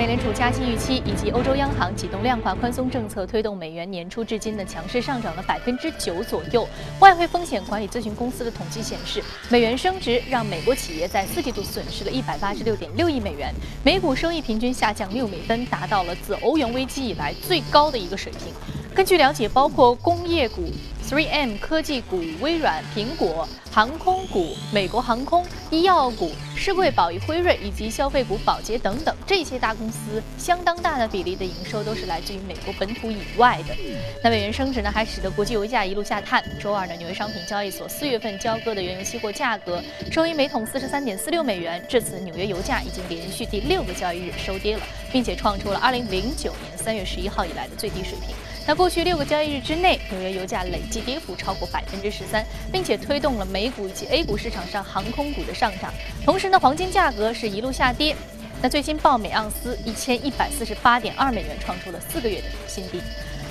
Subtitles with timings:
[0.00, 6.66] 美联储加息预期以及欧洲央行启动量化宽松政策，推动美元年初至今的强势上涨了百分之九左右。
[7.00, 13.52] 外汇风险管理咨询公司的统计显示，美元升值让美国企业在四季度损失了一百八十六点六亿美元，
[13.84, 18.54] 每股收益平均下降六美分，达到了自欧元危机以来最高的一个水平。
[18.94, 20.70] 根据了解，包括工业股。
[21.02, 33.74] 3M 科技股、微软、苹果、航空股、美国航空、医药股、世贵宝益辉瑞以及消费股宝洁等等这些大公司，相当大的比例的营收都是来自于美国本土以外的。
[34.22, 36.44] 那美元升值呢，还使得国际油价一路下探。
[36.60, 39.82] 周二呢，纽约商品交易所四月份交割的原油期货价格
[40.12, 41.84] 收于每桶四十三点四六美元。
[41.88, 48.36] 这次纽约油价已经连续第六个交易日收跌了，并且创出了二零零九年三月十一号以来的最低水平。
[48.66, 55.92] 那过去六个交易日之内，纽约油价累计跌幅超过百分之十三，并且推动了美股以及 A 股市场上航空股的上涨。
[56.24, 58.14] 同时呢，黄金价格是一路下跌。
[58.62, 63.00] 那最新报每盎司一千一百四十八点二美元，创出了四个月的新低。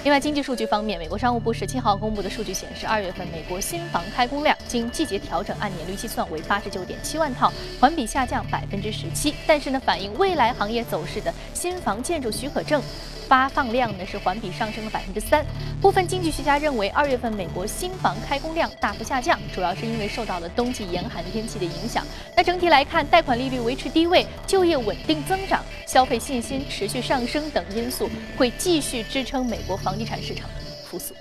[0.03, 7.51] 另外，经济数据方面，美国商务部十七号公布的数据显示，二月份美国新房开工量经季节调整按年率计算为八十九点七万套，
[7.81, 9.33] 环比下降百分之十七。
[9.45, 12.81] 但是呢，反映未来行业走势的新房建筑许可证。
[13.29, 15.45] 发放量呢是环比上升了百分之三，
[15.79, 22.03] 部分经济学家认为二月份美国新房开工量大幅下降，主要是因为受到了冬季严寒天气的影响。
[22.35, 31.13] 那整体来看，贷款利率维持低位，就业稳定增长，消费信心持续上升等因素会继续支撑美国房地产市场的复苏。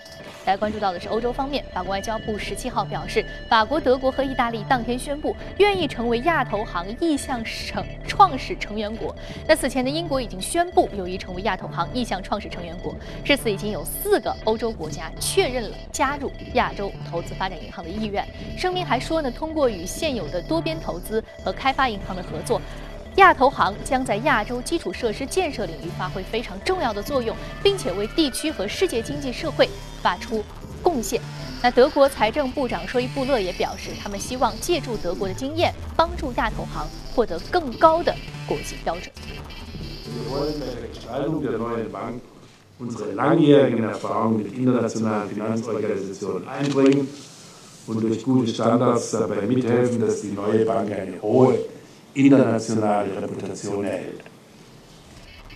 [0.48, 9.14] 来关注到的是欧洲方面，法国外交部十七号表示，法国、德国和意大利当天宣布愿意成为亚投行意向成创始成员国。
[9.46, 12.96] 那此前的英国已经宣布有意成为亚投行意向创始成员国。
[13.22, 18.26] 至此，已经有四个欧洲国家确认了加入亚洲投资发展银行的意愿。
[18.56, 22.58] 声明还说呢，通过与现有的多边投资和开发银行的合作。
[23.16, 29.68] 亚投行将在亚洲基础设施建设领域发挥非常重要的作用，并且为地区和世界经济社会
[30.02, 30.44] 发出
[30.82, 31.20] 贡献。
[31.62, 38.14] 那德国财政部长说伊布勒也表示，他们希望借助德国的经验，帮助亚投行获得更高的
[38.46, 39.12] 国际标准。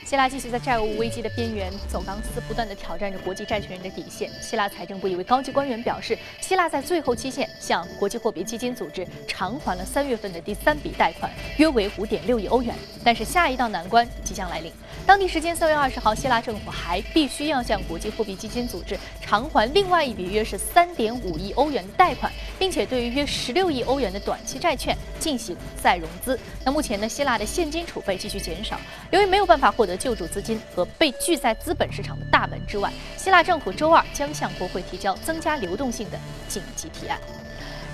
[0.04, 4.28] 希腊继续在债务危机的边缘走钢丝，不断地挑战着国际债权人的底线。
[4.42, 12.74] 希腊财政部一位高级官员表示，希腊在最后期限向国际货币基金组织偿还了三月份的第三笔贷款，约为五点六亿欧元。
[13.04, 14.72] 但是下一道难关即将来临。
[15.06, 26.38] 当地时间三月二十号，希腊政府还必须要向国际货币基金组织偿还另外一笔约是三点五亿欧元的贷款，并且对于约十六亿欧元的短期债券进行再融资。
[26.64, 28.78] 那目前呢，希腊的现金储备继续减少，
[29.10, 29.91] 由于没有办法获得。
[29.92, 37.20] 的救助资金和被拒在资本市场的大门之外，希腊政府周二将向国会提交增加流动性的紧急提案。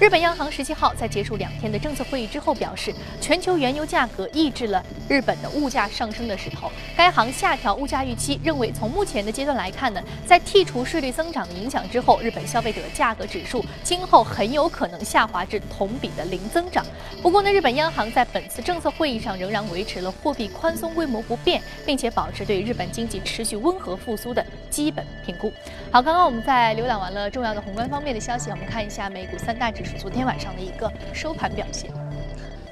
[0.01, 6.71] 日本央行十七号在结束两天的政策会议之后表示，全球原油价格抑制了日本的物价上升的势头。
[6.97, 16.87] 该行下调物价预期，认为从目前的阶段来看呢，在剔除税率增长的影响之后，日本消费者价格指数今后很有可能下滑至同比的零增长。
[17.21, 25.53] 不过呢，日本央行在本次政策会议上仍然维持了货币宽松规模不变，并且保持对日本经济持续温和复苏的基本评估。
[25.91, 29.88] 好，刚刚我们在浏览完了重要的宏观方面的消息，我们看一下美股三大指数。
[29.88, 31.91] 是昨天晚上的一个收盘表现，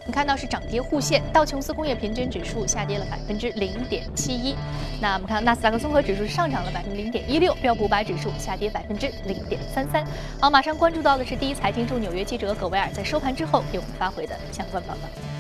[0.04, 4.54] 你看到是涨跌互现，道琼斯工业平均指数下跌了百分之零点七一，
[5.00, 10.04] 那我们看纳斯达克综合指数上涨了百分之零点一六，标普五百指数下跌百分之零点三三。
[10.38, 15.35] 好，马上关注到的是第一财经驻纽约记者葛维尔在收盘之后给我们发回的相关报道。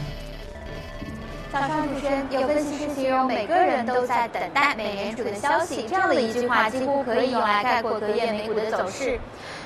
[1.56, 9.18] 早上，主持人有分析师形容每个人都在等待美联储的消息，这样的一句话几乎可以用来概括隔夜美股的走势。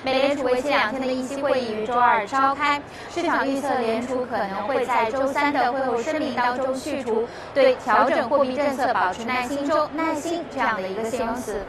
[0.04, 2.80] 美联储为期两天的议息会议于周二召开，
[3.12, 11.60] 市场预测联储可能会在周三的会后声明当中去除对调整货币政策保持耐心中耐心这样的一个形容词。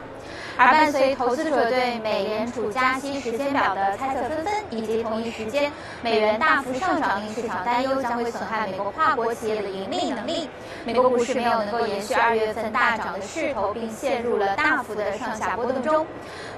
[0.62, 5.72] 而伴随投资者对美联储加息时间表的猜测纷纷，以及同一时间
[6.02, 10.48] 美元大幅上涨，令市场担忧将会损害美国跨国企业的盈利能力，
[10.84, 16.06] 美国股市没有能够延续二月份大涨的势头，并陷入了大幅的上下波动中。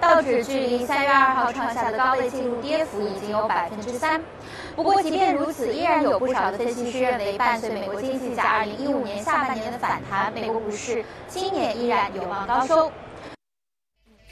[0.00, 4.20] 道指距离三月二号创下的高位记录跌幅已经有百分之三。
[4.76, 12.92] 不过，即便如此，依然有不少的分析师认为，伴随美国经济在二零一五年下半年的反弹，美国股市今年依然有望高收。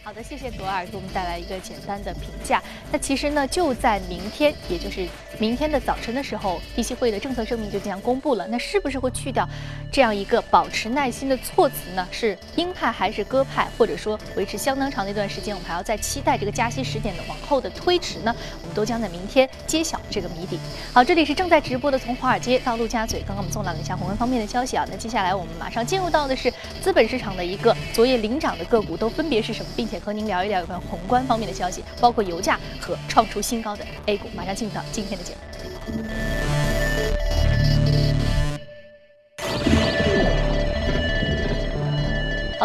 [0.04, 2.60] 好的，谢谢朵尔给我们带来一个简单的评价。
[2.93, 5.09] 那其实呢，就在明天，也就是
[5.39, 8.47] 明天的早晨的时候，议息会的政策声明就将公布了。
[8.49, 9.49] 那是不是会去掉
[9.91, 12.06] 这样一个保持耐心的措辞呢？
[12.11, 18.37] 是鹰派还是鸽派，或者说维持相当长的一段时间，我们还要再期待这个加息时点的往后的推迟呢？
[18.61, 20.59] 我们都将在明天揭晓这个谜底。
[20.93, 23.21] 好，这里是正在直播的，从华尔街到陆家嘴。
[23.21, 26.53] 刚刚我们纵览了一下宏观方面的消息啊，那接下来我们马上进入到的是
[26.83, 34.29] 资本市场的一个昨夜领涨的个股都分别是什么，并且和您聊一聊有关宏观方面的消息，包括油价和创出新高的 A 股。
[34.34, 36.42] 马上进入到今天的节目。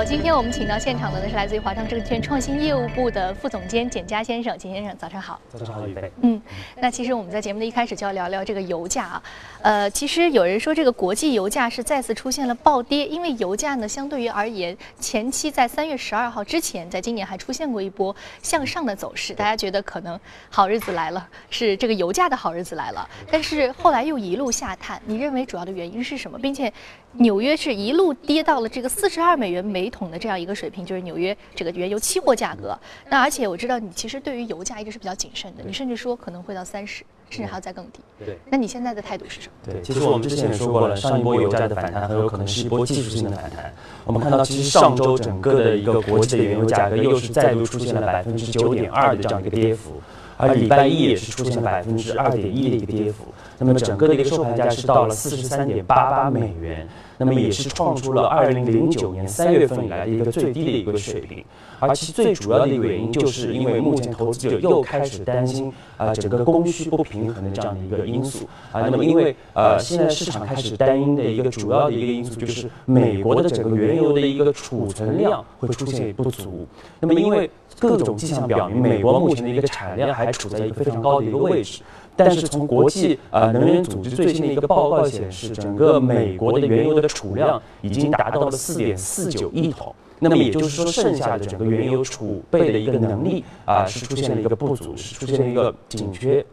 [0.08, 5.38] 今天我们请到现场的呢是来自于华创证券创新业务部的副总监简佳先生，简先生早上好。
[5.50, 6.10] 早上好，预备。
[6.22, 6.42] 嗯，
[6.78, 9.24] 那其实我们在节目的一开始就要聊聊这个油价啊，
[9.62, 20.18] 呃，其实有人说这个国际油价是再次出现了暴跌，因为油价呢相对于而言，前期在三月十二号之前，在今年还出现过一波向上的走势，大家觉得可能
[20.50, 26.40] 好日子来了，是这个油价的好日子来了， 但是后来又一路下探，你认为主要的原因是什么？
[26.40, 26.72] 并且
[27.14, 29.88] 纽约是一路跌到了这个四十二美元每。
[29.88, 32.78] 一桶的这样一个水平，就是纽约这个原油期货价格。
[33.10, 38.00] 那而且我知道你其实对于油价一直是比较谨慎的，你甚至说可能会到三十，甚至还要再更低。
[38.20, 39.74] 对，那你现在的态度是什么？
[39.74, 43.74] 对，其实我们之前也说过了，上一波油价的反弹很有可能是一波技术性的反弹。
[44.06, 50.02] 我们看到，其实上周整个的一个国际的原油价格又是再度出现了百分之九点二的这样一个跌幅，
[50.38, 53.26] 而礼拜一也是出现了百分之二点一的一个跌幅。
[53.60, 56.88] 那么整个的一个收盘价是到了四十三点八八美元。
[57.20, 61.44] 那么也是创出了二零零九年三月份以来的一个最低的一个水平，
[61.80, 68.82] 而其最主要的一个原因，就是因为目前投资者又开始担心啊整个供需不平衡的这样的一个因素啊。
[68.82, 76.68] 那么因为呃现在市场开始担心的一个主要的一个因素，就是美国的整个原油的一个储存量会出现不足。
[77.00, 77.50] 那么因为
[77.80, 81.82] 各种迹象表明，美国目前的一个产量还处在一个非常高的一个位置。
[82.18, 89.94] 但是从国际呃能源组织最新的一个报告显示，整个美国的原油的储量已经达到了四点四九亿桶。
[90.20, 96.44] 那么也就是说，剩下的整个原油储备的一个能力啊，是出现了一个不足，是出现了一个紧缺。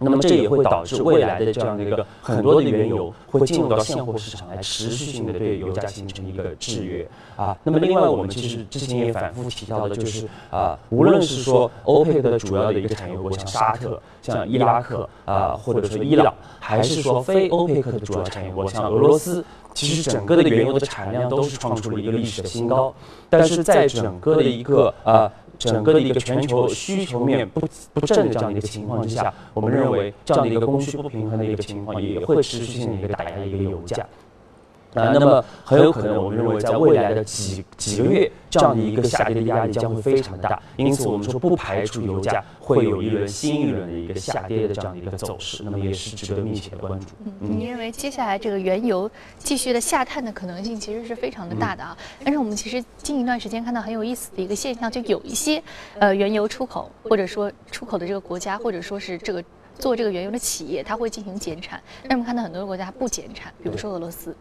[0.00, 7.06] 那么这也会导致未来的这样的一个很多的原油会进入到现货市场来持续性的对油价形成一个制约
[7.36, 7.56] 啊。
[7.64, 22.94] 那么另外我们其实之前也反复提到的就是啊，无论是说欧佩克的主要的一个产油国像沙特、像伊拉克啊，或者说伊朗，还是说非欧佩克的主要产油国像俄罗斯，其实整个的原油的产量都是创出了一个历史的新高。
[23.28, 25.30] 但是在整个的一个啊。
[25.58, 27.60] 整个的一个全球需求面不
[27.92, 34.06] 不振的这样的一个情况之下，我们认为这样的一个供需不平衡的一个情况也会持续性的一个打压一个油价。
[34.94, 40.60] 啊，那么很有可能，我们认为在未来的几几个月，这样的一个下跌的压力将会非常大。
[40.76, 47.06] 因此，我们说不排除油价会有一轮新一轮的一个下跌的这样的一个走势，那么也是值得密切的关注。
[47.24, 51.96] 嗯，你认为接下来这个原油继续的下探的可能性其实是非常的大的啊？
[52.24, 55.62] 但是我们其实近一段时间看到很有意思的一个现象，就有一些
[55.98, 59.44] 呃原油出口或者说出口的这个国家，或者说是这个
[59.78, 61.80] 做这个原油的企业，它会进行减产。
[62.02, 64.34] 但是我们看到很多国家不减产，比如说俄罗斯。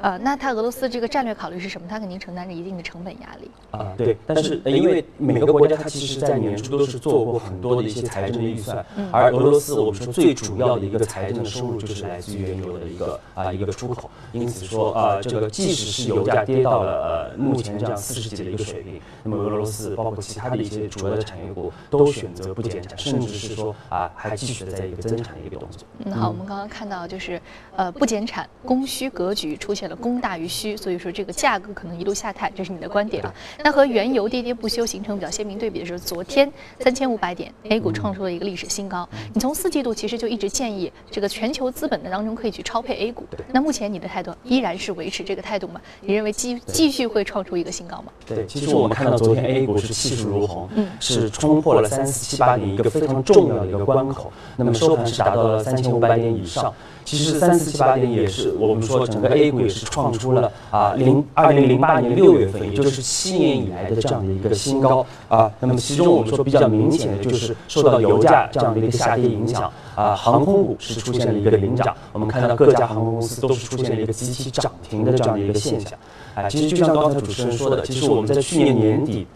[0.00, 1.86] 呃，那它俄罗斯这个战略考虑是什么？
[1.88, 3.92] 它肯定承担着一定的成本压力啊。
[3.96, 25.82] 对，但是因为每个国家它其实在年初都是做过很多的一些财政的预算，而俄罗斯我们说最主要的一个财政的收入就是来自于原油的一个啊一个出口，因此说啊这个即使是油价跌到了呃目前这样四十几的一个水平，那么俄罗斯包括其他的一些主要的产业国都选择不减产，甚至是说啊还继续的在一个增产的一个动作。
[26.04, 27.40] 嗯，好，我们刚刚看到就是
[27.74, 29.87] 呃不减产，供需格局出现。
[29.96, 33.32] 供大于需，所以说这个价格可能一路下探，这是你的观点啊。
[33.62, 39.08] 那和原油跌跌不休形成比较鲜明对比的是，昨天三千五百点，A 股创出了一个历史新高。
[39.34, 43.24] 你从四季度其实就一直建议这个全球资本的当中可以去超配 A 股。
[43.52, 45.80] 那目前你的态度依然是维持这个态度吗？
[46.00, 48.12] 你认为继继续会创出一个新高吗？
[48.26, 56.72] 对，其实我们看到昨天 A 股是气势如虹，嗯，是冲破了三四七八点一个非常重要的一个关口，那么收盘是达到了三千五百点以上。
[57.08, 65.50] 其实三四七八点也是我们说整个 A 股也是创出了啊零二零零八年六月份，也就是七年以来的这样的一个新高啊。
[65.58, 71.96] 那么其中我们说比较明显的就是受到油价这样的一个下跌影响啊，航空股是出现了一个领涨。
[72.12, 75.92] 我们看到各家航空公司都是出现了一个集体涨停的这样的一个现象。
[76.34, 79.26] 啊，其实就像刚才主持人说的，其实我们在去年年底。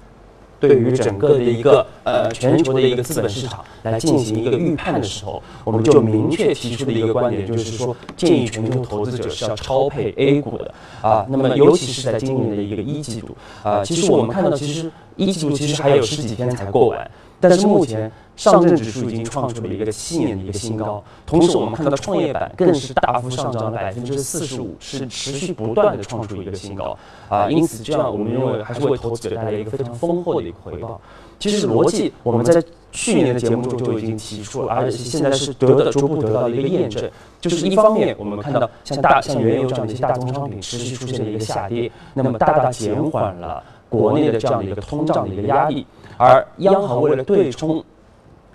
[0.62, 11.26] 对于整个的一个呃全球的一个资本市场来进行一个预判的时候，我们就明确提出的一个观点就是说，建议全球投资者是要超配 A 股的啊。
[11.28, 17.11] 那么尤其是在今年的一个一季度啊，其实我们看到，其实一季度其实还有十几天才过完。
[17.43, 26.97] 但是目前上证指数已经创出了一个七年的一个新高，同时我们看到创业板更是大幅上涨了百分之四十五，是持续不断的创出一个新高
[27.29, 27.51] 啊！
[27.51, 31.01] 因此这样我们认为还是为投资者带来一个非常丰厚的一个回报。
[31.39, 45.85] 其实逻辑我们在去年的节目中就已经提出了，而且现在是得到逐步得到的一个验证，就是一方面我们看到像大像原油这样的一些大宗商品持续出现了一个下跌，那么大大减缓了国内的这样的一个通胀的一个压力。
[46.23, 47.83] 而央行为了对冲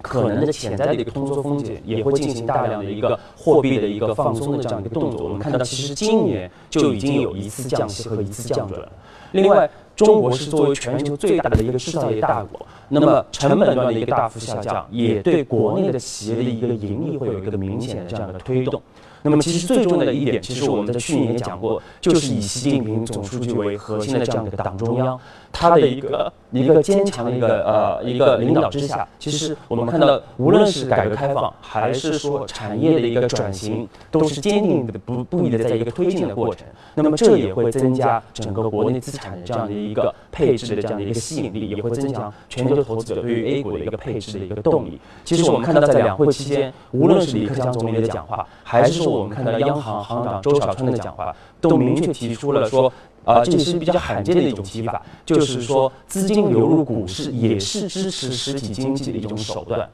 [0.01, 5.24] 可能的潜在的一个通缩风险，也会进行大量的一个货币的一个放松的这样一个动作。
[5.25, 8.89] 我们看到，其实今年就已经有一次降息和一次降准了。
[9.33, 18.81] 另外，中国是作为全球最大的一个制造业大国，那么成本端的一个大幅下降，也对国内的企业的一个盈利会有一个明显的这样的推动。
[19.24, 25.19] 那么，其实最重要的一点，其实我们在去年也讲过，就是以习近平总书记为核心的这样的一个党中央，
[25.51, 36.65] 他的一个一个坚强的一个呃一个领导之下，其实我们看到，无论是改革开放，还是说产业的一个转型，都是坚定的不不移的在一个推进的过程。
[36.95, 44.99] 那么，这也会增加整个国内资产的这样的一个配置的这样的一个吸引力，也会增强全球投资者对于 A 股的一个配置的一个动力。
[45.23, 52.91] 其实我们看到，在两会期间，无论是李克强总理的讲话，还是说我们看到央行行长周小川的讲话，都明确提出了说，
[53.27, 59.88] 啊，这是比较罕见的一种提法，就是说资金流入股市也是支持实体经济的一种手段。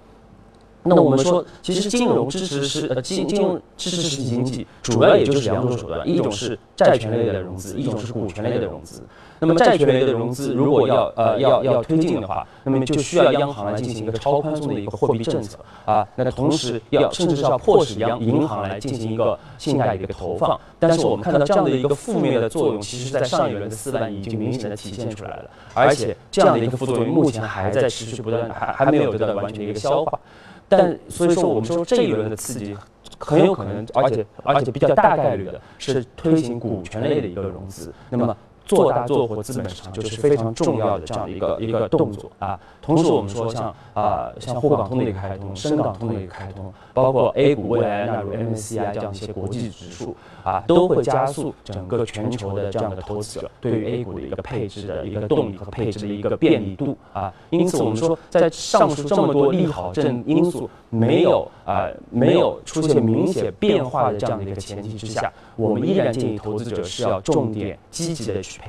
[0.84, 9.02] 那我们说，其实金融支持是呃金金融支持实体经济，主要也就是两种手段，一种是债权类的融资，一种是股权类的融资。
[9.46, 16.08] 那么债权类的融资如果要呃要要推进的话，那么就需要央行来进行一个超宽松的一个货币政策啊。
[16.16, 20.58] 那同时要甚至是要迫使央银行来进行一个信贷的一个投放。
[20.80, 30.20] 但是我们看到这样的一个负面的作用，其实在上一轮的四万亿已经明显的体现出来了，而且这样的一个副作用目前还在持续不断，还还没有得到完全的一个消化。
[30.70, 32.76] 但所以说，我们说这一轮的刺激
[33.20, 37.94] 很有可能，而且而且比较大概率的是推行股权类的一个融资。
[38.10, 38.36] 那么。
[38.76, 42.60] 做大做活资本市场就是非常重要的这样的一个一个动作啊。
[42.82, 57.34] 同时，我们说像啊像沪港通的一个开通、深港通的一个开通，包括 A 股未来纳入 MSCI 这样一些国际指数啊，都会加速整个全球的这样的投资者对于 A 股的一个配置的一个动力和配置的一个便利度啊。
[57.52, 68.60] 因此，我们说在上述这么多利好正因素没有啊没有出现明显变化的这样的一个前提之下，我们依然建议投资者是要重点积极的去。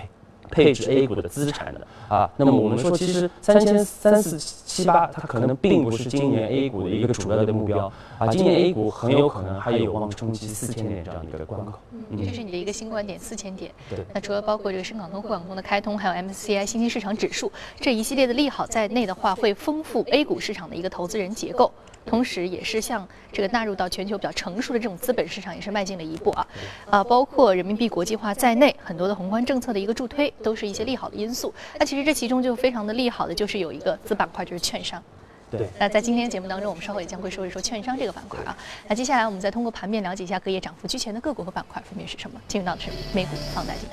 [0.51, 11.73] 配配置 A 股的资产的啊，那么我们说，其实三千三四七八，它可能并不是今年 A 股的一个主要的目标啊，今年 A 股很有可能还有望冲击四千点这样的一个关口。
[12.11, 13.73] 嗯，这是你的一个新观点，四千点。
[13.89, 13.99] 对。
[14.13, 21.73] 那除了包括这个深港通、沪港通的开通，还有 MSCI 新兴市场指数这一系列的利好在内的话，会丰富 A 股市场的一个投资人结构。
[22.07, 26.47] 同时，也是向这个纳入到全球比较成熟的这种资本市场，也是迈进了一步啊！
[26.91, 31.53] 啊，包括人民币国际化在内，很多的宏观政策的一个助推，都是一些利好的因素。
[31.79, 35.03] 那其实这其中就非常的利好的，就是有一个子板块，就是券商。
[35.51, 35.67] 对。
[35.79, 38.57] 那在今天节目当中，我们稍后也将会说一说券商这个板块啊。
[38.87, 42.41] 那接下来我们再通过盘面了解一下隔夜涨幅居前的个股和板块分别是什么。
[42.47, 43.89] 进入到的是美股放大镜。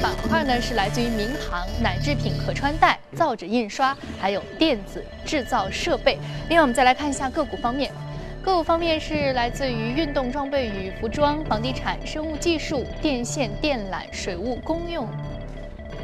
[0.00, 6.16] 板块呢是来自于民航、奶制品、可穿戴、造纸印刷，还有电子制造设备。
[6.48, 7.90] 另外，我们再来看一下个股方面，
[8.40, 15.08] 个股方面是来自于运动装备与服装、房地产、生物技术、电线电缆、水务公用。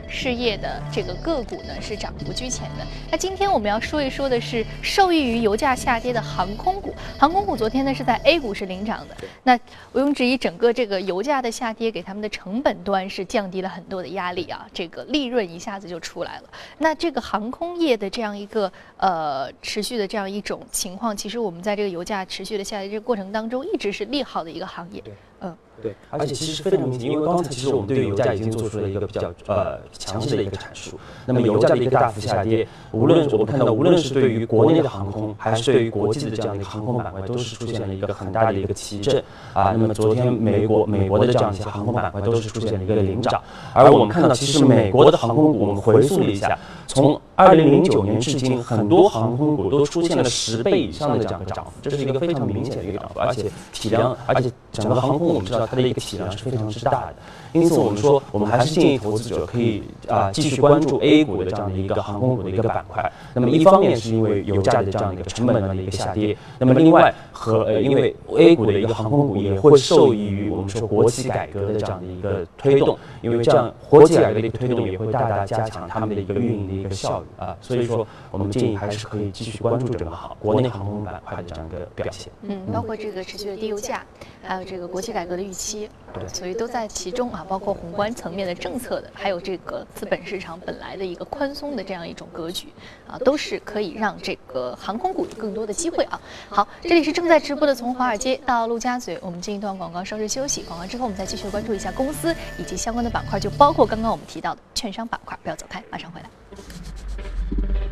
[0.09, 2.87] 事业的这个个股呢是涨幅居前的。
[3.11, 6.95] 那今天我们要说一说的是受益于油价下跌的航空股。
[7.19, 9.17] 航空股昨天呢是在 A 股是领涨的。
[9.43, 9.59] 那
[9.93, 16.45] 毋庸置疑，整个这个油价的下跌给他们的成本端是降低了很多的压力啊，这个利润一下子就出来了。
[16.79, 25.03] 那这个航空业的这样一个呃持续的这样一种情况，其实我们在这个油价持续的下跌这个过程当中，一直是利好的一个行业。
[25.41, 25.55] 嗯。
[25.83, 30.99] 对，而且其实非常明显，因为刚才其实我们对油价已经做出了一个比较呃详细的一个阐述。
[31.27, 39.23] 那么油价的一个大幅下跌，无论我们看到，无论是对于国内的航空，还是对于国际的这样的一个航空板块，都是出现了一个很大的一个提振
[39.53, 39.75] 啊。
[39.77, 43.43] 那么昨天美国美国的这样一些航空板块都是出现了一个领涨，
[43.75, 57.15] 而我们看到，其实美国的航空股，我们回溯了一下，从二零零九年至今，很多航空股都出现了十倍以上的这样的涨幅，这是一个非常明显的一个涨幅，而且体量，而且整个航空我们知道它的一个体量是非常之大的。
[57.55, 63.11] 因此，我们说，我们还是建议投资者可以啊继续关注 A 股的这样的一个航空股的一个板块。
[63.33, 77.57] 那么，一方面是因为油价的这样的一个成本的一个下跌，那么另外和呃，因为 A 股的一个航空股也会受益于我们说国企改革的这样的一个推动，因为这样国企改革的一个推动也会大大加强他们的一个运营的一个效率啊。
[77.61, 82.33] 所以说，我们建议还是可以继续关注整个航国内航空板块的这样一个表现。
[82.43, 84.05] 嗯，包括这个持续的低油价，
[84.43, 87.45] 还有这个国企改革的预期，对，所以都在其中啊。
[87.49, 92.69] 包括宏观层面的政策的，还有这个资本市场本来的一个宽松的这样一种格局
[93.07, 96.21] 啊，都是可以让这个航空股有更多的机会啊。
[96.49, 100.63] 好，这里是正在直播的，从华尔街到陆家嘴，我们进一段广告，稍事休息。
[100.63, 105.37] 广告之后，我们再继续关注一下公司以及相关的板块，就包括刚刚我们提到的券商板块。
[105.43, 107.84] 不要走开，马上回来。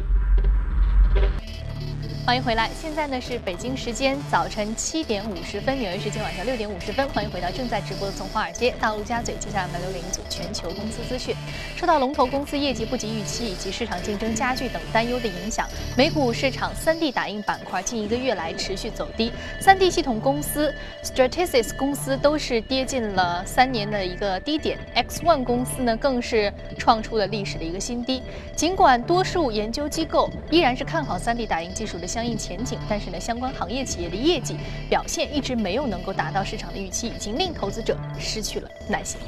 [2.24, 7.06] 欢迎回来，现在呢是北京时间早晨七点五十分，纽约时间晚上六点五十分。
[7.08, 11.34] 欢迎回到正在直播的从华尔街到陆家嘴，接下来我们来留一组全球公司资讯。
[11.76, 19.32] 受到龙头公司业绩不及预期以及市场竞争加剧等担忧的影响，美股市场三 D 打印板块近一个月来持续走低。
[19.60, 28.22] 三 D 系统公司 Stratasys 公司都是跌进了三年的一个低点，X One 公司呢更是创出了历史的一个新低。
[28.54, 32.06] 尽管多数研究机构依然是看好三 D 打印技术的。
[32.12, 34.54] 相应前景，但是呢，相关行业企业的业绩
[34.90, 39.18] 表现一直没有能够达到市场的预期，已经令投资者失去了耐心。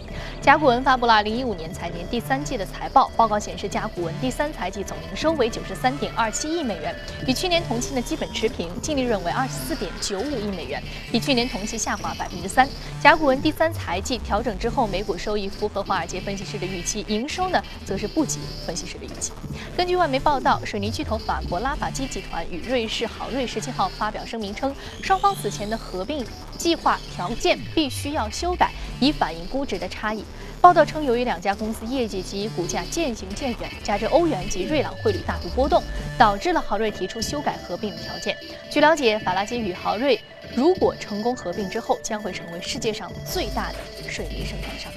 [0.43, 6.95] 甲骨文发布了2015年财年第三季的财报，报告显示，甲骨文第三财季总营收为93.27亿美元，
[7.27, 12.69] 与去年同期呢基本持平，净利润为24.95亿美元，比去年同期下滑百分之三。
[13.01, 19.33] 甲骨文第三财季调整之后，每股收益符合华尔街分析师的预期，营收呢则是不及分析师的预期。
[19.75, 26.27] 根据外媒报道，水泥巨头法国拉法基集团与瑞士好瑞十七号发表声明称，双方此前的合并
[26.59, 30.25] 计划条件必须要修改，以反映估值的差异。
[30.61, 35.81] 报道称，由于两家公司业绩及股价渐行渐远，加之欧元及瑞郎汇率大幅波动，
[36.19, 38.37] 导致了豪瑞提出修改合并的条件。
[38.73, 40.21] 据了解，法拉基与豪瑞
[40.57, 44.91] 如果成功合并之后，将会成为世界上最大的水泥生产商。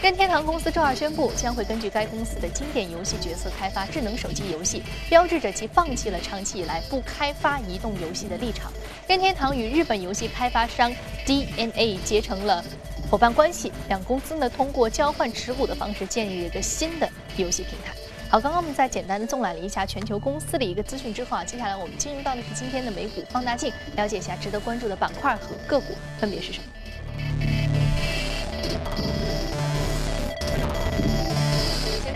[0.00, 8.72] 任天堂公司周二宣布，将会根据该公司的经典游戏角色开发智能手机游戏，标志着其放弃了长期以来不开发移动游戏的立场。
[9.08, 10.94] 任天堂与日本游戏开发商
[11.26, 12.64] DNA 结成了
[13.10, 17.92] 伙伴关系，两公司呢通过交换持股的方式建立了一个新的游戏平台。
[18.30, 26.64] 好，刚刚我们在简单的纵览了一下全球公司的一个资讯之后啊，接下来我们进入到的是今天的美股放大镜，了解一下值得关注的板块和个股分别是什么。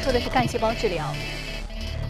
[0.03, 1.15] 说的是干细胞治疗，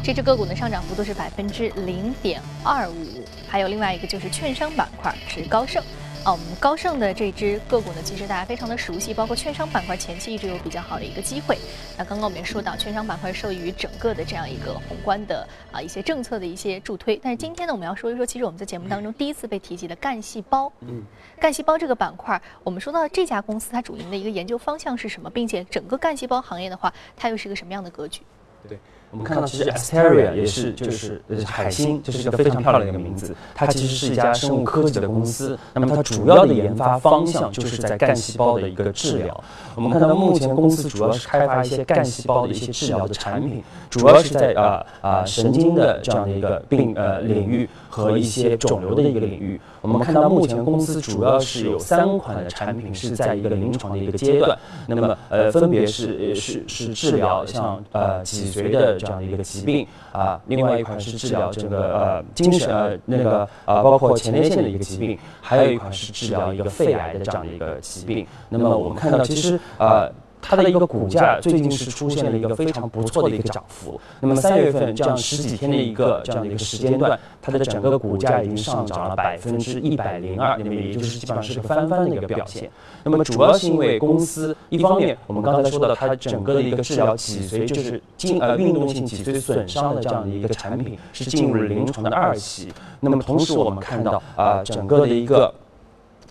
[0.02, 5.84] 这只个股的上涨幅度是百分之零点二五，还有另外一个就是券商板块是高盛。
[6.24, 11.58] 啊，我们高盛的这支个股呢，其实大家非常的熟悉，包括券商板块前期一直有比较好的一个机会。
[11.98, 17.16] 那刚刚我们也说到，券商板块受益于整个的这样一个宏观的啊一些政策的一些助推。
[17.20, 20.72] 但是今天呢，我们要说一说，其实我们在节目当中第一次被提及的干细胞。
[20.82, 21.02] 嗯，
[21.40, 28.22] 干细胞这个板块，我们说到这家公司它主营的一个研究方向是什么，并且整个干细胞行业的话，它又是一个什么样的格局？
[28.68, 28.78] 对。
[29.10, 33.36] 我们看到，其实 Asteria 也是就是海星，就是一个非常漂亮的一个名字。
[33.54, 35.58] 它其实是一家生物科技的公司。
[35.74, 39.44] 那么它主要的研发方向就是在干细胞的一个治疗。
[39.74, 49.60] 我们看到目前公司主要是开发一些干细胞的一些治疗的产品，主要是在啊啊神经的这样的一个病呃领域和一些肿瘤的一个领域。
[49.82, 54.58] 我们看到目前公司主要是有三款的产品是在一个临床的一个阶段。
[54.86, 58.98] 那么呃分别是是是治疗像呃脊髓的。
[59.02, 68.24] 这样的一个疾病啊，另外一款是治疗这个呃精神呃那个啊包括前列腺的一个疾病，还有一款是治疗一个肺癌的这样的一个疾病。
[68.48, 70.08] 那么我们看到其实啊。
[70.42, 73.98] 它的一个股价最近是出现了一个非常不错的一个涨幅。
[74.20, 82.68] 那么三月份这样十几天的一个这样的一个时间段，它的整个股价已经上涨了百分之一百零二，那么也就是基本上是个翻番的一个表现。
[83.04, 92.72] 那么主要是因为公司一方面，我们刚才说到它整个的一个治疗脊髓，就是进呃运动性脊髓损伤的这样的一个产品是进入了临床的二期。
[92.98, 95.54] 那么同时我们看到啊整个的一个。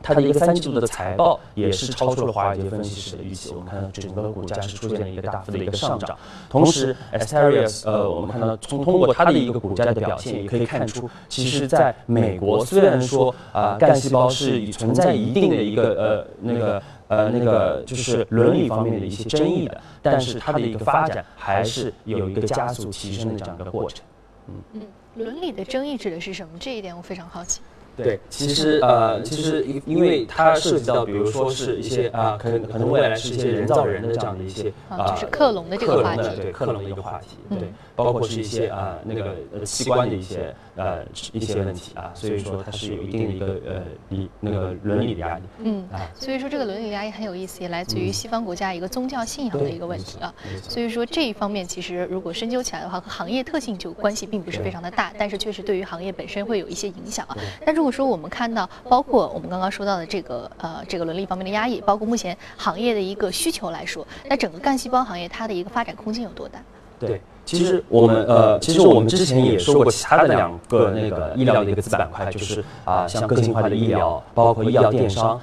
[0.04, 6.18] 它的一个三季度的财报也是超出了华尔街分析师的预期，我们看到整个股价是出现了一个大幅的一个上涨。
[6.50, 24.04] 同时 a s t e r i u s 呃，我们看到从通过它的一个股价的表现，也可以看出，其实在美国虽然说啊，干细胞是存在一定的一个呃那个呃那个就是伦理方面的一些争议的，但是它的一个发展还是有一个加速提升的这样一个过程。
[24.48, 24.82] 嗯嗯，
[25.16, 26.54] 伦理的争议指的是什么？
[26.60, 27.62] 这一点我非常好奇。
[27.96, 45.88] 对，其实呃，其实因因为它涉及到，比如说是一些啊，可能可能未来是一些人造人的这样的一些啊，就是克隆的这个话题，对克隆的一个话题，对，包括是一些啊那个呃器官的一些呃一些问题啊，所以说它是有一定的一个呃理那个伦理的压力，嗯。
[45.92, 58.70] 啊，所以说这个伦理压力很有意思，也来自于西方国家一个宗教信仰的一个问题啊，所以说这一方面其实如果深究起来的话，和行业特性就关系并不是非常的大，但是确实对于行业本身会有一些影响啊，但如果说我们看到。
[58.88, 66.60] 包括我们刚刚说到的这个呃这个伦理方面的压抑，包括目前行业的一个需求来说，那整个干细胞行业它的一个发展空间有多大？
[67.00, 75.40] 对，其实我们呃，其实我们之前也说过其他的两个那个医疗的一个子板块，就是啊，像个性化的医疗，包括医药电商，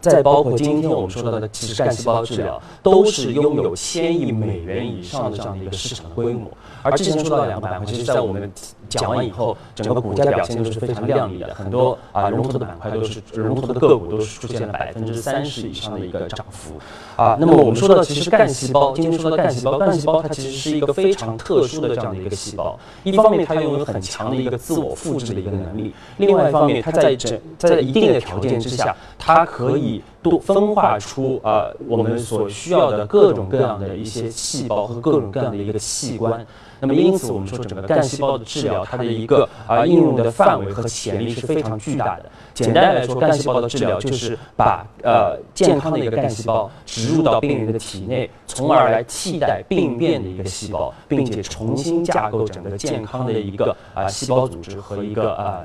[0.00, 6.48] 再包括今天我们说到的，其实干细胞治疗都是拥有千亿美元以上的这样的一个市场规模。
[6.82, 8.50] 而之前说到的两个板块，其实在我们
[8.88, 16.74] 讲完以后，整个股价表现都是非常亮丽的，很多啊龙头的板块都是龙头的个股都是出现了百分之三十以上的一个涨幅
[17.16, 17.36] 啊。
[17.40, 36.46] 那么我们说到其实干细胞，今天说到干细胞，干细胞它其实是一个非常特殊的这样的一个细胞，一方面它拥有很强的一个自我复制的一个能力，另外一方面它在整在一定的条件之下，它可以多分化出啊我们所需要的各种各样的一些细胞和各种各样的一个器官。
[36.84, 42.24] 那么，因此我们说，整个干细胞的治疗，它的一个啊应用的范围和潜力是非常巨大的。
[42.52, 55.60] 简单来说，干细胞的治疗就是把呃健康的一个干细胞植入到病人的体内，从而来替代病变的一个细胞，并且重新架构整个健康的一个啊细胞组织和一个啊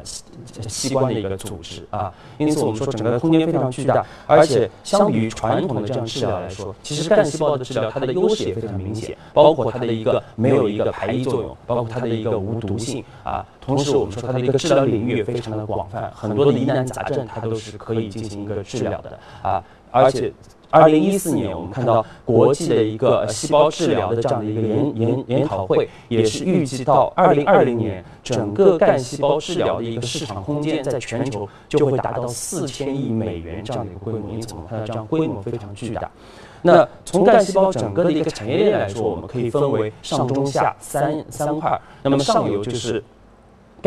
[0.67, 2.13] 器官的一个组织啊。
[2.37, 11.17] 因此，我们说整个空间非常巨大，而且相比于传统的这样治疗来说，其实干细胞的治疗它的优势也非常明显，包括它的一个没有一个排。
[11.17, 19.63] 异作用，包括它的一个无毒性啊，同时我们说它的一个治疗领域也非常的广泛，很多的疑难杂症它都是可以进行一个治疗的啊。
[19.89, 20.31] 而且，
[20.77, 34.21] 二零一四年我们看到国际的一个细胞治疗的这样的一个研研研讨会，也是预计到二零二零年，整个干细胞治疗的一个市场空间在全球就会达到四千亿美元这样的一个规模。
[34.31, 36.09] 你怎么看到这样规模非常巨大？
[36.61, 41.79] 那从干细胞整个的一个产业链来说，我们可以分为上中下三三块。
[42.03, 43.03] 那么上游就是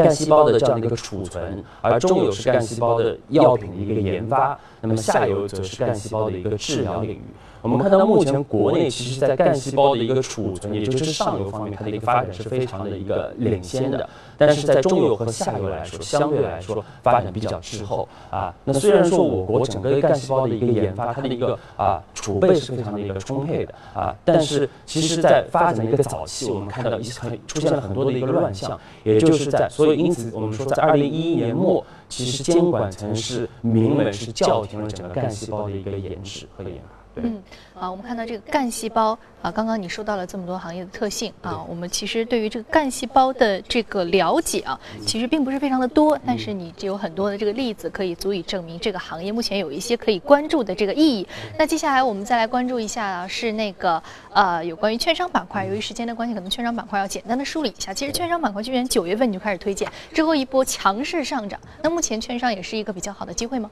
[0.02, 7.22] 干细胞的这样的一个储存，而中游是干细胞的药品的一个研发，那么下游则是干细胞的一个治疗领域。
[7.62, 14.08] 我们看到目前国内其实，在干细胞的一个储存，也就是上游方面，它的一个发展是非常的一个领先的。
[14.40, 18.54] 但是在中游和下游来说，相对来说发展比较滞后啊。
[18.64, 36.99] 那虽然说我国整个干细胞的一个研发，它的一个啊储备是非常的一个充沛的啊，但是其实，在发展的一个早期，我们看到一些很出现了很多的一个乱象，也就是在所以因此，我们说在二零一一年末，其实监管层是明文是叫停了整个干细胞的一个研制和研发。
[37.16, 37.42] 嗯，
[37.78, 51.26] 啊，我们看到这个干细胞啊，刚刚你说到了这么多行业的特性啊，我们其实对于这个干细胞的这个了解啊，其实并不是非常的多，但是你有很多的这个例子可以足以证明这个行业目前有一些可以关注的这个意义。
[51.58, 54.00] 那接下来我们再来关注一下啊，是那个
[54.32, 57.92] 呃有关于券商板块，由于时间的关系，可能券商板块要简单的梳理一下。
[57.92, 63.68] 其实券商板块去年九月份你就开始推荐，之后一波强势上涨，那目前券商也是一个比较好的机会吗？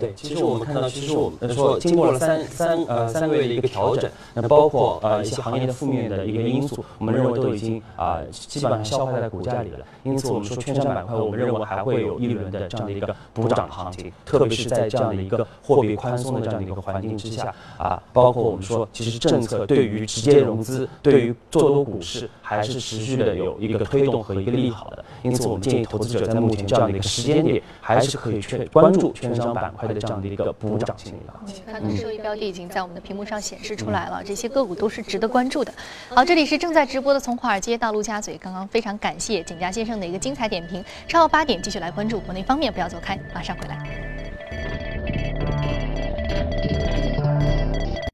[0.00, 9.78] 对，其实我们看到，其实我们说经过了三三呃三个月的一个调整，那包括呃一些行业的负面的一个因素，我们认为都已经啊基本上消化在股价里了。
[10.02, 25.04] 因此，我们说券商板块，我们认为还会有一轮的这样的一个补涨行情，特别是在这样的一个货币宽松的这样的一个环境之下啊，包括我们说，其实政策对于直接融资、对于做多股市还是持续的有一个推动和一个利好的。
[25.22, 29.83] 因此，我们建议投资者在目前这样的一个时间点，还是可以去关注券商板块。
[29.86, 31.20] 它的这样的一个补涨心理，
[31.66, 34.22] 它的收益标的已经在我们的屏幕上显示出来了。
[34.24, 35.72] 这些个股都是值得关注的。
[36.08, 40.84] 好，这里是正在直播的，从华尔街到陆家嘴，刚刚非常感谢简佳先生的一个精彩点评。
[41.06, 43.78] 稍后八点继续来关注，国内方面不要走开，马上回来。